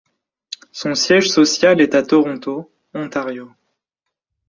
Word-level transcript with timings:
Son 0.71 0.95
siège 0.95 1.29
social 1.29 1.79
est 1.79 1.93
à 1.93 2.01
Toronto, 2.01 2.71
Ontario. 2.95 3.51